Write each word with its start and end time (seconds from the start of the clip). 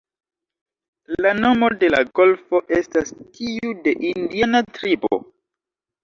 La 1.25 1.33
nomo 1.41 1.67
de 1.83 1.89
la 1.95 1.99
golfo 2.19 2.61
estas 2.77 3.11
tiu 3.39 3.75
de 3.89 3.93
indiana 4.13 4.63
tribo. 4.79 5.21